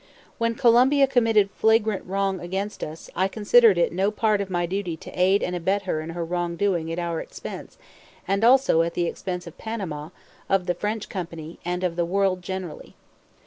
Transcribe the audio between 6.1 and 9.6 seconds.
her wrongdoing at our expense, and also at the expense of